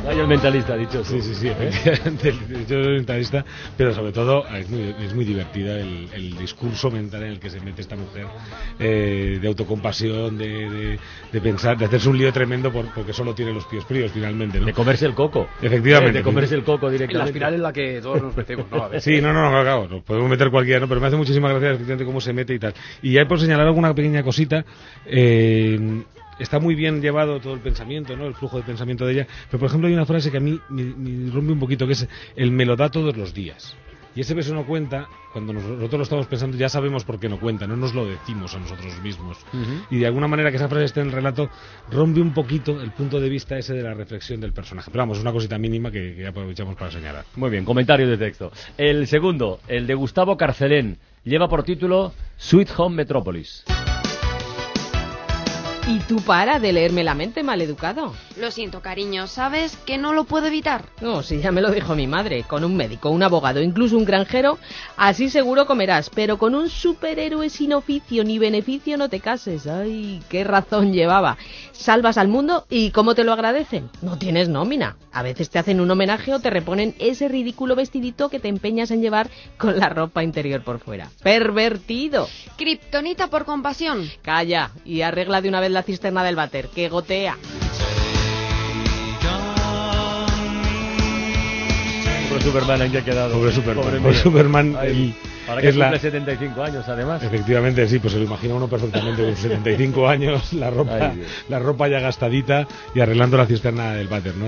Hay 0.06 0.18
el 0.18 0.26
mentalista, 0.26 0.76
dicho. 0.76 1.02
Sí, 1.02 1.20
sí, 1.22 1.34
sí, 1.34 1.48
efectivamente. 1.48 2.34
Yo 2.68 2.76
el 2.80 2.96
mentalista, 2.96 3.44
pero 3.76 3.94
sobre 3.94 4.12
todo 4.12 4.46
es 4.48 4.68
muy, 4.68 4.94
es 5.00 5.14
muy 5.14 5.24
divertida 5.24 5.78
el, 5.78 6.36
discurso 6.38 6.90
mental 6.90 7.22
en 7.22 7.30
el 7.30 7.40
que 7.40 7.48
se 7.48 7.60
mete 7.60 7.80
esta 7.80 7.96
mujer, 7.96 8.26
eh, 8.78 9.38
de 9.40 9.48
autocompasión, 9.48 10.36
de, 10.36 10.98
de, 11.32 11.40
pensar, 11.40 11.78
de 11.78 11.86
hacerse 11.86 12.08
un 12.08 12.18
lío 12.18 12.32
tremendo 12.32 12.70
porque 12.70 13.12
solo 13.12 13.34
tiene 13.34 13.52
los 13.52 13.64
pies 13.66 13.84
fríos 13.84 14.10
finalmente. 14.12 14.60
¿no? 14.60 14.66
De 14.66 14.72
comerse 14.72 15.06
el 15.06 15.14
coco. 15.14 15.48
Efectivamente. 15.62 16.18
de 16.18 16.24
comerse 16.24 16.54
el 16.54 16.64
coco 16.64 16.90
directamente. 16.90 17.14
En 17.14 17.18
la 17.18 17.24
espiral 17.26 17.54
en 17.54 17.62
la 17.62 17.72
que 17.72 18.00
todos 18.02 18.22
nos 18.22 18.36
metemos, 18.36 18.66
¿no? 18.70 18.84
A 18.84 19.00
Sí, 19.00 19.20
no, 19.20 19.32
no, 19.32 19.50
no, 19.50 19.62
claro, 19.62 19.88
nos 19.88 20.02
podemos 20.02 20.28
meter 20.28 20.50
cualquiera, 20.50 20.80
¿no? 20.80 20.88
Pero 20.88 21.00
me 21.00 21.06
hace 21.06 21.16
muchísimas 21.16 21.50
gracias 21.52 21.72
efectivamente 21.74 22.04
cómo 22.04 22.20
se 22.20 22.32
mete 22.32 22.54
y 22.54 22.58
tal. 22.58 22.74
Y 23.02 23.12
ya 23.12 23.26
por 23.26 23.40
señalar 23.40 23.66
alguna 23.66 23.94
pequeña 23.94 24.22
cosita, 24.22 24.64
eh, 25.06 26.04
está 26.38 26.58
muy 26.58 26.74
bien 26.74 27.00
llevado 27.00 27.40
todo 27.40 27.54
el 27.54 27.60
pensamiento, 27.60 28.16
¿no? 28.16 28.26
El 28.26 28.34
flujo 28.34 28.56
de 28.56 28.62
pensamiento 28.62 29.06
de 29.06 29.12
ella. 29.12 29.26
Pero, 29.50 29.58
por 29.58 29.68
ejemplo, 29.68 29.88
hay 29.88 29.94
una 29.94 30.06
frase 30.06 30.30
que 30.30 30.38
a 30.38 30.40
mí 30.40 30.60
me, 30.68 31.30
rompe 31.30 31.52
un 31.52 31.60
poquito, 31.60 31.86
que 31.86 31.92
es 31.92 32.08
el 32.36 32.50
me 32.50 32.64
lo 32.64 32.76
da 32.76 32.90
todos 32.90 33.16
los 33.16 33.34
días. 33.34 33.76
Y 34.16 34.20
ese 34.20 34.34
beso 34.34 34.54
no 34.54 34.64
cuenta, 34.64 35.08
cuando 35.32 35.52
nosotros 35.52 35.92
lo 35.92 36.02
estamos 36.04 36.26
pensando, 36.28 36.56
ya 36.56 36.68
sabemos 36.68 37.02
por 37.02 37.18
qué 37.18 37.28
no 37.28 37.40
cuenta, 37.40 37.66
no 37.66 37.76
nos 37.76 37.94
lo 37.94 38.06
decimos 38.06 38.54
a 38.54 38.60
nosotros 38.60 39.02
mismos. 39.02 39.38
Y 39.90 39.98
de 39.98 40.06
alguna 40.06 40.28
manera 40.28 40.50
que 40.50 40.56
esa 40.56 40.68
frase 40.68 40.84
esté 40.84 41.00
en 41.00 41.08
el 41.08 41.12
relato 41.12 41.50
rompe 41.90 42.20
un 42.20 42.32
poquito 42.32 42.80
el 42.80 42.92
punto 42.92 43.18
de 43.18 43.28
vista 43.28 43.58
ese 43.58 43.74
de 43.74 43.82
la 43.82 43.92
reflexión 43.92 44.40
del 44.40 44.52
personaje. 44.52 44.88
Pero 44.92 45.02
vamos, 45.02 45.18
es 45.18 45.22
una 45.22 45.32
cosita 45.32 45.58
mínima 45.58 45.90
que, 45.90 46.14
que 46.14 46.26
aprovechamos 46.28 46.76
para 46.76 46.92
señalar. 46.92 47.24
Muy 47.34 47.50
bien, 47.50 47.64
comentario 47.64 48.08
de 48.08 48.16
texto. 48.16 48.52
El 48.78 49.08
segundo, 49.08 49.58
el 49.66 49.88
de 49.88 49.94
Gustavo 49.94 50.36
Carcelén, 50.36 50.98
lleva 51.24 51.48
por 51.48 51.64
título 51.64 52.12
Sweet 52.36 52.70
Home 52.76 52.94
Metropolis. 52.94 53.64
Y 55.86 55.98
tú 55.98 56.16
para 56.16 56.60
de 56.60 56.72
leerme 56.72 57.04
la 57.04 57.14
mente, 57.14 57.42
maleducado. 57.42 58.14
Lo 58.40 58.50
siento, 58.50 58.80
cariño, 58.80 59.26
¿sabes 59.26 59.76
que 59.84 59.98
no 59.98 60.14
lo 60.14 60.24
puedo 60.24 60.46
evitar? 60.46 60.86
No, 61.02 61.22
si 61.22 61.40
ya 61.40 61.52
me 61.52 61.60
lo 61.60 61.70
dijo 61.70 61.94
mi 61.94 62.06
madre, 62.06 62.42
con 62.44 62.64
un 62.64 62.74
médico, 62.74 63.10
un 63.10 63.22
abogado, 63.22 63.60
incluso 63.60 63.98
un 63.98 64.06
granjero, 64.06 64.58
así 64.96 65.28
seguro 65.28 65.66
comerás, 65.66 66.08
pero 66.08 66.38
con 66.38 66.54
un 66.54 66.70
superhéroe 66.70 67.50
sin 67.50 67.74
oficio 67.74 68.24
ni 68.24 68.38
beneficio 68.38 68.96
no 68.96 69.10
te 69.10 69.20
cases. 69.20 69.66
Ay, 69.66 70.22
qué 70.30 70.42
razón 70.42 70.94
llevaba. 70.94 71.36
Salvas 71.72 72.16
al 72.16 72.28
mundo 72.28 72.64
y 72.70 72.90
¿cómo 72.90 73.14
te 73.14 73.24
lo 73.24 73.34
agradecen? 73.34 73.90
No 74.00 74.16
tienes 74.16 74.48
nómina. 74.48 74.96
A 75.12 75.22
veces 75.22 75.50
te 75.50 75.58
hacen 75.58 75.80
un 75.80 75.90
homenaje 75.90 76.32
o 76.32 76.40
te 76.40 76.48
reponen 76.48 76.94
ese 76.98 77.28
ridículo 77.28 77.76
vestidito 77.76 78.30
que 78.30 78.40
te 78.40 78.48
empeñas 78.48 78.90
en 78.90 79.02
llevar 79.02 79.28
con 79.58 79.78
la 79.78 79.90
ropa 79.90 80.24
interior 80.24 80.62
por 80.64 80.78
fuera. 80.78 81.10
Pervertido. 81.22 82.26
Kryptonita 82.56 83.28
por 83.28 83.44
compasión. 83.44 84.08
Calla 84.22 84.70
y 84.86 85.02
arregla 85.02 85.42
de 85.42 85.50
una 85.50 85.60
vez 85.60 85.73
la 85.74 85.82
cisterna 85.82 86.24
del 86.24 86.36
váter, 86.36 86.68
que 86.68 86.88
gotea. 86.88 87.36
Pobre 92.28 92.42
Superman, 92.42 92.82
¿en 92.82 92.92
qué 92.92 92.98
ha 92.98 93.04
quedado? 93.04 93.34
Pobre 93.34 93.52
Superman. 93.52 94.02
Pobre, 94.02 94.14
Superman. 94.14 94.76
Para 95.46 95.60
que 95.60 95.68
es 95.68 95.76
cumple 95.76 95.98
75 95.98 96.62
años, 96.62 96.88
además. 96.88 97.22
Efectivamente, 97.22 97.86
sí, 97.86 97.98
pues 97.98 98.14
se 98.14 98.18
lo 98.18 98.24
imagina 98.24 98.54
uno 98.54 98.66
perfectamente 98.66 99.22
con 99.22 99.36
75 99.36 100.08
años, 100.08 100.52
la 100.54 100.70
ropa, 100.70 101.12
la 101.48 101.58
ropa 101.58 101.86
ya 101.88 102.00
gastadita 102.00 102.66
y 102.94 103.00
arreglando 103.00 103.36
la 103.36 103.46
cisterna 103.46 103.92
del 103.92 104.08
váter, 104.08 104.34
¿no? 104.36 104.46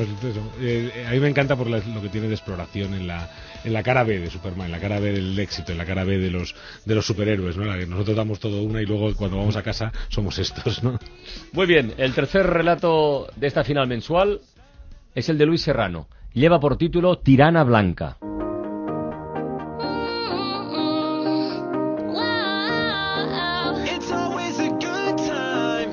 Eh, 0.61 1.06
a 1.06 1.11
mí 1.11 1.21
me 1.21 1.28
encanta 1.28 1.54
por 1.54 1.68
lo 1.68 2.00
que 2.00 2.09
tiene 2.09 2.28
de 2.28 2.35
exploración 2.35 2.95
en 2.95 3.06
la, 3.06 3.28
en 3.64 3.72
la 3.72 3.82
cara 3.82 4.04
B 4.04 4.18
de 4.18 4.30
Superman, 4.30 4.66
en 4.66 4.72
la 4.72 4.80
cara 4.80 5.00
B 5.00 5.12
del 5.12 5.38
éxito, 5.38 5.72
en 5.72 5.78
la 5.78 5.84
cara 5.84 6.04
B 6.04 6.18
de 6.18 6.30
los, 6.30 6.54
de 6.84 6.94
los 6.94 7.06
superhéroes, 7.06 7.56
¿no? 7.56 7.64
La 7.64 7.78
que 7.78 7.86
nosotros 7.86 8.16
damos 8.16 8.40
todo 8.40 8.62
una 8.62 8.82
y 8.82 8.86
luego 8.86 9.14
cuando 9.14 9.36
vamos 9.38 9.56
a 9.56 9.62
casa 9.62 9.92
somos 10.08 10.38
estos, 10.38 10.82
¿no? 10.82 10.98
Muy 11.52 11.66
bien, 11.66 11.94
el 11.98 12.14
tercer 12.14 12.46
relato 12.46 13.28
de 13.36 13.46
esta 13.46 13.64
final 13.64 13.86
mensual 13.86 14.40
es 15.14 15.28
el 15.28 15.38
de 15.38 15.46
Luis 15.46 15.62
Serrano. 15.62 16.08
Lleva 16.32 16.60
por 16.60 16.76
título 16.76 17.18
Tirana 17.18 17.64
Blanca. 17.64 18.18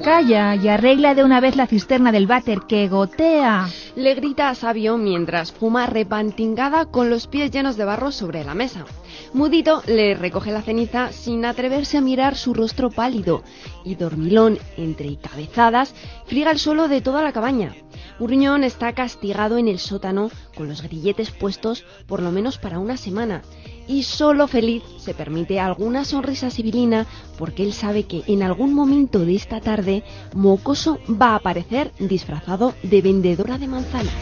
Calla 0.03 0.55
y 0.55 0.67
arregla 0.67 1.15
de 1.15 1.23
una 1.23 1.39
vez 1.39 1.55
la 1.55 1.65
cisterna 1.65 2.11
del 2.11 2.27
váter 2.27 2.59
que 2.67 2.89
gotea. 2.89 3.67
Le 3.95 4.15
grita 4.15 4.49
a 4.49 4.55
Sabio 4.55 4.97
mientras 4.97 5.51
fuma 5.51 5.85
repantingada 5.85 6.85
con 6.87 7.11
los 7.11 7.27
pies 7.27 7.51
llenos 7.51 7.77
de 7.77 7.85
barro 7.85 8.11
sobre 8.11 8.43
la 8.43 8.55
mesa. 8.55 8.85
Mudito 9.33 9.81
le 9.87 10.15
recoge 10.15 10.51
la 10.51 10.61
ceniza 10.61 11.11
sin 11.11 11.45
atreverse 11.45 11.97
a 11.97 12.01
mirar 12.01 12.35
su 12.35 12.53
rostro 12.53 12.89
pálido 12.89 13.43
y 13.83 13.95
dormilón 13.95 14.59
entre 14.77 15.17
cabezadas 15.17 15.93
friega 16.25 16.51
el 16.51 16.59
suelo 16.59 16.87
de 16.87 17.01
toda 17.01 17.23
la 17.23 17.33
cabaña. 17.33 17.75
Urriñón 18.19 18.63
está 18.63 18.93
castigado 18.93 19.57
en 19.57 19.67
el 19.67 19.79
sótano 19.79 20.29
con 20.55 20.67
los 20.67 20.81
grilletes 20.83 21.31
puestos 21.31 21.83
por 22.05 22.21
lo 22.21 22.31
menos 22.31 22.57
para 22.57 22.79
una 22.79 22.97
semana 22.97 23.41
y 23.87 24.03
solo 24.03 24.47
feliz 24.47 24.83
se 24.97 25.13
permite 25.13 25.59
alguna 25.59 26.05
sonrisa 26.05 26.49
civilina 26.49 27.05
porque 27.37 27.63
él 27.63 27.73
sabe 27.73 28.03
que 28.03 28.23
en 28.27 28.43
algún 28.43 28.73
momento 28.73 29.19
de 29.19 29.35
esta 29.35 29.59
tarde 29.59 30.03
Mocoso 30.33 30.99
va 31.09 31.31
a 31.31 31.35
aparecer 31.35 31.91
disfrazado 31.99 32.75
de 32.83 33.01
vendedora 33.01 33.57
de 33.57 33.67
manzanas. 33.67 34.13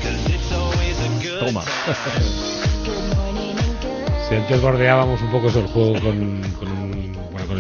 Toma. 1.39 1.63
antes 4.38 4.61
bordeábamos 4.61 5.21
un 5.21 5.31
poco 5.31 5.47
eso 5.47 5.59
el 5.59 5.67
juego 5.67 5.93
con, 5.93 6.41
con 6.59 6.80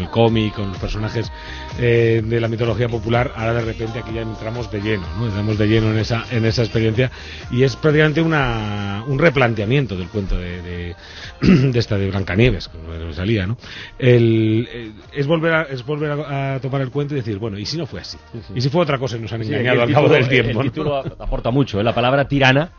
el 0.01 0.09
cómic, 0.09 0.55
con 0.55 0.69
los 0.69 0.77
personajes 0.77 1.31
eh, 1.79 2.21
de 2.23 2.39
la 2.39 2.47
mitología 2.47 2.87
popular, 2.87 3.31
ahora 3.35 3.53
de 3.55 3.61
repente 3.61 3.99
aquí 3.99 4.13
ya 4.13 4.21
entramos 4.21 4.71
de 4.71 4.81
lleno, 4.81 5.05
¿no? 5.17 5.27
entramos 5.27 5.57
de 5.57 5.67
lleno 5.67 5.91
en 5.91 5.99
esa, 5.99 6.25
en 6.31 6.45
esa 6.45 6.63
experiencia 6.63 7.11
y 7.51 7.63
es 7.63 7.75
prácticamente 7.75 8.21
una, 8.21 9.03
un 9.07 9.19
replanteamiento 9.19 9.95
del 9.95 10.07
cuento 10.09 10.37
de, 10.37 10.61
de, 10.61 10.95
esta 11.79 11.97
de 11.97 12.09
Blancanieves, 12.09 12.67
que 12.67 13.13
salía, 13.13 13.47
¿no? 13.47 13.57
El, 13.97 14.67
eh, 14.71 14.91
es 15.13 15.27
volver, 15.27 15.53
a, 15.53 15.61
es 15.63 15.85
volver 15.85 16.11
a, 16.11 16.59
tomar 16.59 16.81
el 16.81 16.91
cuento 16.91 17.13
y 17.13 17.17
decir, 17.17 17.37
bueno, 17.37 17.57
¿y 17.57 17.65
si 17.65 17.77
no 17.77 17.85
fue 17.85 18.01
así? 18.01 18.17
¿Y 18.53 18.61
si 18.61 18.69
fue 18.69 18.81
otra 18.81 18.97
cosa 18.97 19.17
y 19.17 19.21
nos 19.21 19.31
han 19.33 19.41
engañado 19.41 19.83
al 19.83 19.93
cabo 19.93 20.09
del 20.09 20.27
tiempo? 20.27 20.61
El, 20.61 20.71
título 20.71 20.97
aporta 20.97 21.51
mucho, 21.51 21.79
¿eh? 21.79 21.83
la 21.83 21.93
palabra 21.93 22.27
tirana 22.27 22.71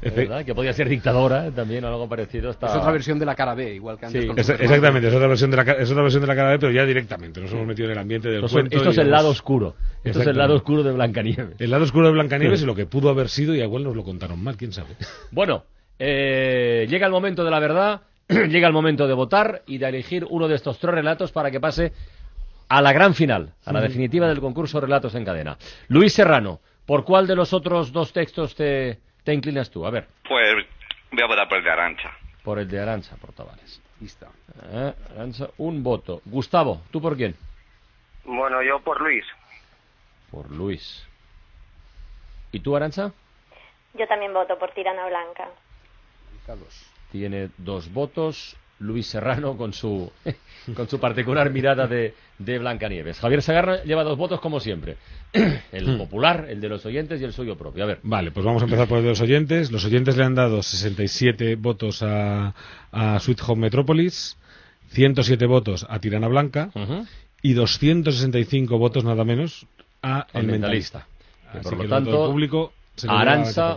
que 0.00 0.54
podía 0.54 0.72
ser 0.72 0.88
dictadora 0.88 1.50
también 1.50 1.84
o 1.84 1.88
algo 1.88 2.08
parecido. 2.08 2.50
Es 2.50 2.56
otra 2.56 2.92
versión 2.92 3.18
de 3.18 3.26
la 3.26 3.34
cara 3.34 3.54
B, 3.54 3.74
igual 3.74 3.98
que 3.98 4.06
antes. 4.06 4.24
exactamente, 4.24 5.08
es 5.08 5.14
otra, 5.14 5.28
versión 5.28 5.50
de 5.50 5.56
la, 5.56 5.62
es 5.62 5.90
otra 5.90 6.02
versión 6.02 6.22
de 6.22 6.26
la 6.26 6.36
cara 6.36 6.50
B, 6.50 6.58
pero 6.58 6.67
ya 6.70 6.84
directamente. 6.84 7.40
Nos 7.40 7.52
hemos 7.52 7.66
metido 7.66 7.86
en 7.86 7.92
el 7.92 7.98
ambiente 7.98 8.28
del 8.28 8.48
cuento. 8.48 8.76
Esto 8.76 8.90
es 8.90 8.98
el 8.98 9.10
lado 9.10 9.28
oscuro. 9.28 9.74
Esto 10.04 10.20
es 10.20 10.26
el 10.26 10.36
lado 10.36 10.54
oscuro 10.54 10.82
de 10.82 10.92
Blancanieves. 10.92 11.60
El 11.60 11.70
lado 11.70 11.84
oscuro 11.84 12.06
de 12.06 12.12
Blancanieves 12.12 12.62
y 12.62 12.66
lo 12.66 12.74
que 12.74 12.86
pudo 12.86 13.10
haber 13.10 13.28
sido 13.28 13.54
y 13.54 13.60
igual 13.60 13.84
nos 13.84 13.96
lo 13.96 14.04
contaron 14.04 14.42
mal, 14.42 14.56
quién 14.56 14.72
sabe. 14.72 14.90
Bueno, 15.30 15.64
eh, 15.98 16.86
llega 16.88 17.06
el 17.06 17.12
momento 17.12 17.44
de 17.44 17.50
la 17.50 17.58
verdad, 17.60 18.02
llega 18.28 18.66
el 18.66 18.72
momento 18.72 19.06
de 19.06 19.14
votar 19.14 19.62
y 19.66 19.78
de 19.78 19.88
elegir 19.88 20.26
uno 20.28 20.48
de 20.48 20.54
estos 20.54 20.78
tres 20.78 20.94
relatos 20.94 21.32
para 21.32 21.50
que 21.50 21.60
pase 21.60 21.92
a 22.68 22.82
la 22.82 22.92
gran 22.92 23.14
final, 23.14 23.54
a 23.64 23.72
la 23.72 23.80
definitiva 23.80 24.28
del 24.28 24.40
concurso 24.40 24.80
Relatos 24.80 25.14
en 25.14 25.24
Cadena. 25.24 25.56
Luis 25.88 26.12
Serrano, 26.12 26.60
¿por 26.86 27.04
cuál 27.04 27.26
de 27.26 27.34
los 27.34 27.52
otros 27.52 27.92
dos 27.92 28.12
textos 28.12 28.54
te, 28.54 28.98
te 29.24 29.32
inclinas 29.32 29.70
tú? 29.70 29.86
A 29.86 29.90
ver. 29.90 30.06
Pues 30.28 30.66
voy 31.10 31.22
a 31.22 31.26
votar 31.26 31.48
por 31.48 31.58
el 31.58 31.64
de 31.64 31.70
Arancha. 31.70 32.10
Por 32.44 32.58
el 32.58 32.68
de 32.68 32.80
Arancha, 32.80 33.16
por 33.16 33.32
Tavares. 33.32 33.80
Listo. 34.00 34.26
Eh, 34.62 34.94
Arancha, 35.10 35.48
un 35.58 35.82
voto. 35.82 36.22
Gustavo, 36.24 36.82
¿tú 36.90 37.00
por 37.00 37.16
quién? 37.16 37.34
Bueno, 38.24 38.62
yo 38.62 38.80
por 38.80 39.00
Luis. 39.00 39.24
Por 40.30 40.50
Luis. 40.50 41.04
¿Y 42.52 42.60
tú, 42.60 42.76
Arancha? 42.76 43.12
Yo 43.94 44.06
también 44.06 44.32
voto 44.32 44.58
por 44.58 44.70
Tirana 44.72 45.06
Blanca. 45.06 45.48
Carlos. 46.46 46.86
Tiene 47.10 47.50
dos 47.58 47.92
votos. 47.92 48.56
Luis 48.80 49.06
Serrano 49.06 49.56
con 49.56 49.72
su, 49.72 50.10
con 50.74 50.88
su 50.88 51.00
particular 51.00 51.50
mirada 51.50 51.86
de, 51.86 52.14
de 52.38 52.58
Blancanieves. 52.58 53.18
Javier 53.18 53.42
Sagarra 53.42 53.82
lleva 53.82 54.04
dos 54.04 54.16
votos 54.16 54.40
como 54.40 54.60
siempre. 54.60 54.96
El 55.72 55.94
hmm. 55.94 55.98
popular, 55.98 56.46
el 56.48 56.60
de 56.60 56.68
los 56.68 56.86
oyentes 56.86 57.20
y 57.20 57.24
el 57.24 57.32
suyo 57.32 57.56
propio. 57.56 57.84
A 57.84 57.86
ver. 57.86 58.00
Vale, 58.02 58.30
pues 58.30 58.44
vamos 58.46 58.62
a 58.62 58.64
empezar 58.64 58.88
por 58.88 58.98
el 58.98 59.04
de 59.04 59.10
los 59.10 59.20
oyentes. 59.20 59.70
Los 59.70 59.84
oyentes 59.84 60.16
le 60.16 60.24
han 60.24 60.34
dado 60.34 60.62
67 60.62 61.56
votos 61.56 62.02
a, 62.02 62.54
a 62.92 63.20
Sweet 63.20 63.40
Home 63.46 63.62
Metropolis, 63.62 64.36
107 64.92 65.46
votos 65.46 65.86
a 65.88 65.98
Tirana 65.98 66.28
Blanca 66.28 66.70
y 67.42 67.52
265 67.52 68.78
votos 68.78 69.04
nada 69.04 69.24
menos 69.24 69.66
a 70.02 70.26
El 70.32 70.46
Mentalista. 70.46 71.06
por 71.62 71.76
lo 71.76 71.88
tanto, 71.88 72.24
el 72.24 72.30
público 72.30 72.72
Aranza 73.06 73.76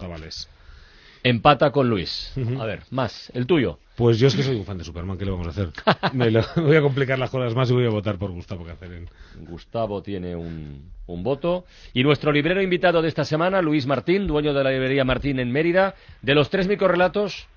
empata 1.23 1.71
con 1.71 1.89
Luis. 1.89 2.33
A 2.59 2.65
ver, 2.65 2.83
más, 2.89 3.31
el 3.33 3.45
tuyo. 3.45 3.79
Pues 4.01 4.17
yo 4.17 4.29
es 4.29 4.35
que 4.35 4.41
soy 4.41 4.55
un 4.55 4.65
fan 4.65 4.79
de 4.79 4.83
Superman, 4.83 5.15
¿qué 5.15 5.25
le 5.25 5.29
vamos 5.29 5.45
a 5.45 5.51
hacer? 5.51 5.69
Me 6.13 6.31
voy 6.55 6.75
a 6.75 6.81
complicar 6.81 7.19
las 7.19 7.29
cosas 7.29 7.53
más 7.53 7.69
y 7.69 7.75
voy 7.75 7.85
a 7.85 7.91
votar 7.91 8.17
por 8.17 8.31
Gustavo 8.31 8.65
Cáceres. 8.65 9.07
Gustavo 9.35 10.01
tiene 10.01 10.35
un, 10.35 10.91
un, 11.05 11.23
voto. 11.23 11.65
Y 11.93 12.01
nuestro 12.01 12.31
librero 12.31 12.63
invitado 12.63 13.03
de 13.03 13.09
esta 13.09 13.25
semana, 13.25 13.61
Luis 13.61 13.85
Martín, 13.85 14.25
dueño 14.25 14.55
de 14.55 14.63
la 14.63 14.71
librería 14.71 15.05
Martín 15.05 15.39
en 15.39 15.51
Mérida. 15.51 15.93
De 16.23 16.33
los 16.33 16.49
tres 16.49 16.67
microrelatos, 16.67 17.47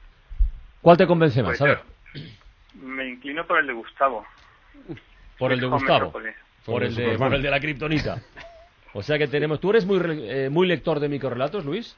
¿cuál 0.83 0.99
te 0.99 1.07
convence 1.07 1.43
más? 1.43 1.59
a 1.63 1.65
ver. 1.65 1.79
Me 2.75 3.09
inclino 3.09 3.47
por 3.47 3.61
el 3.61 3.67
de 3.67 3.73
Gustavo. 3.73 4.27
Por 5.39 5.51
el 5.51 5.61
de 5.61 5.67
Gustavo. 5.67 6.13
Por 6.13 6.85
el 6.85 6.95
de, 6.95 7.17
por 7.17 7.33
el 7.33 7.41
de 7.41 7.51
la 7.51 7.59
kriptonita. 7.59 8.21
O 8.93 9.03
sea 9.03 9.17
que 9.17 9.29
tenemos... 9.29 9.61
¿Tú 9.61 9.71
eres 9.71 9.87
muy, 9.87 9.99
eh, 10.29 10.51
muy 10.51 10.67
lector 10.67 11.01
de 11.01 11.09
microrelatos, 11.09 11.65
Luis? 11.65 11.97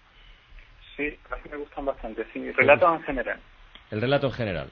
Sí, 0.97 1.19
a 1.33 1.35
mí 1.35 1.51
me 1.51 1.57
gustan 1.57 1.85
bastante. 1.85 2.25
Sí, 2.33 2.53
relatos 2.53 2.95
en 2.95 3.03
general 3.03 3.41
el 3.91 4.01
relato 4.01 4.27
en 4.27 4.33
general. 4.33 4.69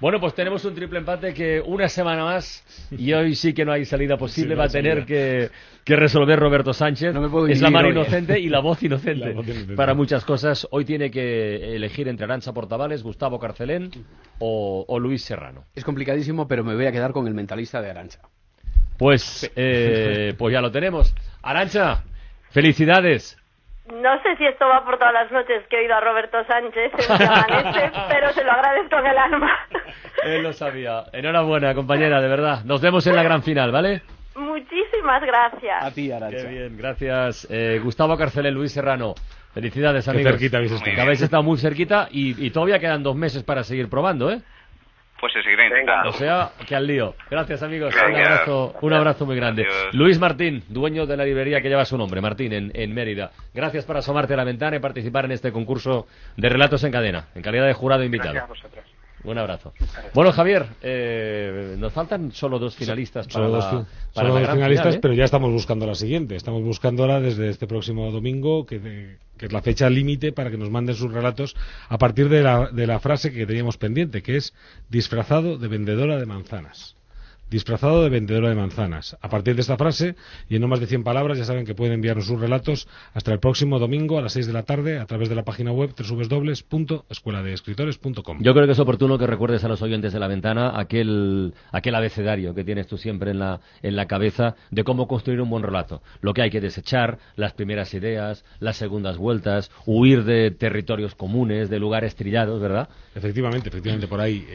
Bueno, 0.00 0.20
pues 0.20 0.32
tenemos 0.32 0.64
un 0.64 0.76
triple 0.76 1.00
empate 1.00 1.34
que 1.34 1.60
una 1.60 1.88
semana 1.88 2.24
más, 2.24 2.64
y 2.92 3.12
hoy 3.12 3.34
sí 3.34 3.52
que 3.52 3.64
no 3.64 3.72
hay 3.72 3.84
salida 3.84 4.16
posible, 4.16 4.54
va 4.54 4.66
a 4.66 4.68
tener 4.68 5.04
que, 5.04 5.50
resolver 5.86 6.38
Roberto 6.38 6.72
Sánchez. 6.72 7.16
es 7.48 7.60
la 7.60 7.70
mano 7.70 7.90
inocente 7.90 8.38
y 8.38 8.48
la 8.48 8.60
voz 8.60 8.80
inocente, 8.84 9.34
para 9.74 9.94
muchas 9.94 10.24
cosas. 10.24 10.68
Hoy 10.70 10.84
tiene 10.84 11.10
que 11.10 11.74
elegir 11.74 12.06
entre 12.06 12.26
Arancha 12.26 12.52
Portavales, 12.52 13.02
Gustavo 13.02 13.40
Carcelén 13.40 13.90
o, 14.38 14.98
Luis 15.00 15.24
Serrano. 15.24 15.64
Es 15.74 15.82
complicadísimo, 15.82 16.46
pero 16.46 16.62
me 16.62 16.76
voy 16.76 16.86
a 16.86 16.92
quedar 16.92 17.10
con 17.10 17.26
el 17.26 17.34
mentalista 17.34 17.82
de 17.82 17.90
Arancha. 17.90 18.20
Pues, 18.98 19.50
eh, 19.56 20.34
pues 20.38 20.52
ya 20.52 20.60
lo 20.60 20.70
tenemos. 20.70 21.12
Arancha, 21.42 22.04
felicidades. 22.50 23.36
No 23.92 24.22
sé 24.22 24.36
si 24.36 24.44
esto 24.44 24.66
va 24.66 24.84
por 24.84 24.98
todas 24.98 25.14
las 25.14 25.32
noches 25.32 25.66
que 25.68 25.76
he 25.76 25.80
oído 25.80 25.94
a 25.94 26.00
Roberto 26.00 26.38
Sánchez 26.44 26.92
en 26.92 27.08
pero 28.08 28.32
se 28.32 28.44
lo 28.44 28.52
agradezco 28.52 28.98
en 28.98 29.06
el 29.06 29.18
alma. 29.18 29.50
Él 30.24 30.42
lo 30.42 30.52
sabía. 30.52 31.04
Enhorabuena, 31.12 31.74
compañera, 31.74 32.20
de 32.20 32.28
verdad. 32.28 32.64
Nos 32.64 32.80
vemos 32.82 33.06
en 33.06 33.16
la 33.16 33.22
gran 33.22 33.42
final, 33.42 33.72
¿vale? 33.72 34.02
Muchísimas 34.34 35.22
gracias. 35.22 35.82
A 35.82 35.90
ti, 35.90 36.12
Arancha. 36.12 36.36
Qué 36.36 36.48
bien, 36.48 36.76
gracias. 36.76 37.46
Eh, 37.50 37.80
Gustavo 37.82 38.16
Carcelé, 38.16 38.50
Luis 38.50 38.72
Serrano. 38.72 39.14
Felicidades, 39.52 40.06
amigos. 40.06 40.32
Qué 40.32 40.38
cerquita 40.38 40.56
habéis 40.58 40.72
estado. 40.72 41.02
habéis 41.02 41.22
estado 41.22 41.42
muy 41.42 41.58
cerquita 41.58 42.08
y, 42.10 42.46
y 42.46 42.50
todavía 42.50 42.78
quedan 42.78 43.02
dos 43.02 43.16
meses 43.16 43.42
para 43.42 43.64
seguir 43.64 43.88
probando, 43.88 44.30
¿eh? 44.30 44.40
Pues 45.20 45.32
se 45.32 45.42
seguirá 45.42 45.66
intentando. 45.66 46.10
O 46.10 46.12
sea, 46.12 46.50
que 46.66 46.76
al 46.76 46.86
lío. 46.86 47.14
Gracias, 47.30 47.62
amigos. 47.62 47.94
Un 47.94 48.14
abrazo, 48.14 48.74
un 48.80 48.92
abrazo 48.92 49.26
muy 49.26 49.36
grande. 49.36 49.66
Luis 49.92 50.18
Martín, 50.18 50.62
dueño 50.68 51.06
de 51.06 51.16
la 51.16 51.24
librería 51.24 51.60
que 51.60 51.68
lleva 51.68 51.84
su 51.84 51.98
nombre, 51.98 52.20
Martín, 52.20 52.52
en, 52.52 52.70
en, 52.74 52.94
Mérida. 52.94 53.30
Gracias 53.52 53.84
por 53.84 53.96
asomarte 53.96 54.34
a 54.34 54.36
la 54.36 54.44
ventana 54.44 54.76
y 54.76 54.80
participar 54.80 55.24
en 55.24 55.32
este 55.32 55.50
concurso 55.50 56.06
de 56.36 56.48
relatos 56.48 56.84
en 56.84 56.92
cadena, 56.92 57.26
en 57.34 57.42
calidad 57.42 57.66
de 57.66 57.74
jurado 57.74 58.04
invitado. 58.04 58.34
Gracias 58.34 58.44
a 58.44 58.68
vosotros. 58.68 58.97
Un 59.24 59.38
abrazo. 59.38 59.72
Bueno, 60.14 60.32
Javier, 60.32 60.66
eh, 60.82 61.76
nos 61.78 61.92
faltan 61.92 62.32
solo 62.32 62.58
dos 62.58 62.76
finalistas 62.76 63.26
para 63.26 63.46
solo 63.46 63.50
dos, 63.50 63.86
dos 64.14 64.50
finalistas, 64.52 64.94
¿eh? 64.94 64.98
pero 65.00 65.14
ya 65.14 65.24
estamos 65.24 65.50
buscando 65.52 65.86
la 65.86 65.94
siguiente. 65.94 66.36
Estamos 66.36 66.62
buscándola 66.62 67.20
desde 67.20 67.48
este 67.48 67.66
próximo 67.66 68.10
domingo, 68.12 68.64
que, 68.64 69.16
es 69.40 69.52
la 69.52 69.62
fecha 69.62 69.90
límite 69.90 70.32
para 70.32 70.50
que 70.50 70.56
nos 70.56 70.70
manden 70.70 70.94
sus 70.94 71.12
relatos 71.12 71.56
a 71.88 71.98
partir 71.98 72.28
de 72.28 72.42
la, 72.42 72.70
de 72.70 72.86
la 72.86 73.00
frase 73.00 73.32
que 73.32 73.46
teníamos 73.46 73.76
pendiente, 73.76 74.22
que 74.22 74.36
es 74.36 74.54
disfrazado 74.88 75.58
de 75.58 75.68
vendedora 75.68 76.18
de 76.18 76.26
manzanas 76.26 76.97
disfrazado 77.50 78.02
de 78.02 78.10
vendedora 78.10 78.48
de 78.48 78.54
manzanas. 78.54 79.16
A 79.20 79.28
partir 79.28 79.54
de 79.54 79.60
esta 79.62 79.76
frase 79.76 80.14
y 80.48 80.56
en 80.56 80.62
no 80.62 80.68
más 80.68 80.80
de 80.80 80.86
100 80.86 81.04
palabras 81.04 81.36
ya 81.38 81.44
saben 81.44 81.64
que 81.64 81.74
pueden 81.74 81.94
enviarnos 81.94 82.26
sus 82.26 82.38
relatos 82.40 82.88
hasta 83.14 83.32
el 83.32 83.40
próximo 83.40 83.78
domingo 83.78 84.18
a 84.18 84.22
las 84.22 84.32
6 84.32 84.46
de 84.46 84.52
la 84.52 84.64
tarde 84.64 84.98
a 84.98 85.06
través 85.06 85.28
de 85.28 85.34
la 85.34 85.44
página 85.44 85.72
web 85.72 85.94
www.escueladeescritores.com. 85.96 88.38
Yo 88.40 88.54
creo 88.54 88.66
que 88.66 88.72
es 88.72 88.78
oportuno 88.78 89.18
que 89.18 89.26
recuerdes 89.26 89.64
a 89.64 89.68
los 89.68 89.82
oyentes 89.82 90.12
de 90.12 90.20
la 90.20 90.28
ventana 90.28 90.78
aquel, 90.78 91.54
aquel 91.72 91.94
abecedario 91.94 92.54
que 92.54 92.64
tienes 92.64 92.86
tú 92.86 92.98
siempre 92.98 93.30
en 93.30 93.38
la, 93.38 93.60
en 93.82 93.96
la 93.96 94.06
cabeza 94.06 94.54
de 94.70 94.84
cómo 94.84 95.08
construir 95.08 95.40
un 95.40 95.48
buen 95.50 95.62
relato. 95.62 96.02
Lo 96.20 96.34
que 96.34 96.42
hay 96.42 96.50
que 96.50 96.60
desechar, 96.60 97.18
las 97.36 97.54
primeras 97.54 97.94
ideas, 97.94 98.44
las 98.60 98.76
segundas 98.76 99.16
vueltas, 99.16 99.70
huir 99.86 100.24
de 100.24 100.50
territorios 100.50 101.14
comunes, 101.14 101.70
de 101.70 101.78
lugares 101.78 102.16
trillados, 102.16 102.60
¿verdad? 102.60 102.88
Efectivamente, 103.14 103.68
efectivamente, 103.68 104.06
por 104.06 104.20
ahí. 104.20 104.46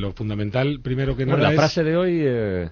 lo 0.00 0.12
fundamental, 0.12 0.80
primero 0.82 1.16
que 1.16 1.26
nada. 1.26 1.38
la 1.38 1.52
frase 1.52 1.84
de 1.84 1.96
hoy. 1.96 2.27
Yeah. 2.28 2.68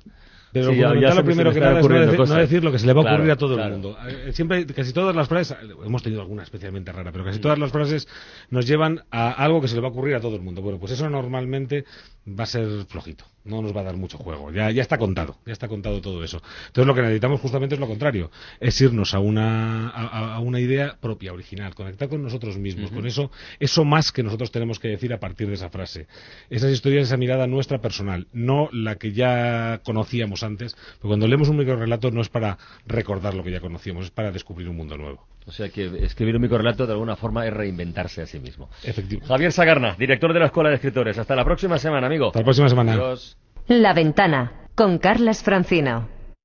Pero 0.63 1.15
lo 1.15 1.25
primero 1.25 1.53
que 1.53 1.61
nada 1.61 1.81
es 1.81 2.29
no 2.29 2.35
decir, 2.35 2.65
lo 2.65 2.73
que 2.73 2.79
se 2.79 2.87
le 2.87 2.93
va 2.93 3.03
a 3.03 3.15
ocurrir 3.15 3.31
a 3.31 3.37
todo 3.37 3.61
el 3.61 3.71
mundo. 3.71 3.97
Eh, 4.09 4.33
siempre, 4.33 4.67
casi 4.67 4.93
todas 4.93 5.15
las 5.15 5.29
frases, 5.29 5.57
hemos 5.85 6.03
tenido 6.03 6.23
alguna 6.23 6.43
especialmente 6.43 6.93
rara, 6.93 7.13
pero 7.13 7.25
casi 7.25 7.39
todas 7.39 7.59
las 7.59 7.71
frases 7.73 8.09
nos 8.51 8.67
llevan 8.67 9.03
a 9.11 9.31
algo 9.33 9.61
que 9.61 9.69
se 9.69 9.75
le 9.75 9.81
va 9.81 9.89
a 9.89 9.91
ocurrir 9.91 10.15
a 10.15 10.21
todo 10.21 10.37
el 10.37 10.43
mundo. 10.43 10.63
Bueno, 10.63 10.79
pues 10.79 10.93
eso 10.93 11.09
normalmente 11.09 11.85
va 12.27 12.45
a 12.45 12.47
ser 12.47 12.85
flojito, 12.89 13.25
no 13.45 13.63
nos 13.63 13.75
va 13.75 13.83
a 13.83 13.85
dar 13.85 13.97
mucho 13.97 14.19
juego. 14.19 14.51
Ya, 14.51 14.71
ya 14.71 14.83
está 14.83 14.99
contado, 14.99 15.37
ya 15.47 15.53
está 15.53 15.69
contado 15.69 16.01
todo 16.01 16.25
eso. 16.25 16.43
Entonces 16.67 16.87
lo 16.87 16.95
que 16.95 17.03
necesitamos 17.03 17.41
justamente 17.41 17.77
es 17.77 17.81
lo 17.81 17.87
contrario, 17.87 18.31
es 18.59 18.81
irnos 18.81 19.15
a 19.15 19.21
una, 19.21 19.89
a, 19.89 20.41
una 20.41 20.59
idea 20.59 20.97
propia, 21.01 21.33
original, 21.33 21.75
conectar 21.75 22.09
con 22.09 22.23
nosotros 22.23 22.59
mismos, 22.59 22.91
con 22.91 23.07
eso, 23.07 23.31
eso 23.61 23.85
más 23.85 24.11
que 24.11 24.23
nosotros 24.23 24.51
tenemos 24.51 24.81
que 24.81 24.89
decir 24.89 25.13
a 25.13 25.21
partir 25.21 25.47
de 25.49 25.55
esa 25.55 25.71
frase. 25.71 26.09
Esas 26.51 26.73
historias, 26.73 27.07
esa 27.07 27.17
mirada 27.17 27.47
nuestra 27.47 27.81
personal, 27.81 28.27
no 28.33 28.69
la 28.73 28.97
que 28.97 29.13
ya 29.13 29.81
conocíamos 29.85 30.43
antes, 30.47 30.75
porque 30.75 31.09
cuando 31.09 31.27
leemos 31.27 31.49
un 31.49 31.57
microrelato 31.57 32.11
no 32.11 32.21
es 32.21 32.29
para 32.29 32.59
recordar 32.87 33.35
lo 33.35 33.43
que 33.43 33.51
ya 33.51 33.61
conocíamos, 33.61 34.07
es 34.07 34.11
para 34.11 34.31
descubrir 34.33 34.69
un 34.69 34.77
mundo 34.77 34.97
nuevo. 34.97 35.27
O 35.47 35.53
sea 35.53 35.69
que 35.69 36.05
escribir 36.05 36.37
un 36.37 36.43
microrelato 36.43 36.87
de 36.87 36.93
alguna 36.93 37.15
forma 37.17 37.47
es 37.47 37.53
reinventarse 37.53 38.23
a 38.23 38.27
sí 38.27 38.41
mismo. 38.41 38.69
Efectivamente. 38.83 39.29
Javier 39.29 39.53
Sagarna, 39.53 39.95
director 39.97 40.33
de 40.33 40.41
la 40.41 40.47
Escuela 40.47 40.71
de 40.71 40.77
Escritores. 40.77 41.19
Hasta 41.19 41.37
la 41.37 41.45
próxima 41.45 41.79
semana, 41.79 42.07
amigo. 42.07 42.29
Hasta 42.29 42.41
la 42.41 42.45
próxima 42.45 42.69
semana. 42.69 42.99
La 43.69 43.93
ventana 43.93 44.69
con 44.75 44.99
Carlas 44.99 45.43
Francino. 45.43 46.16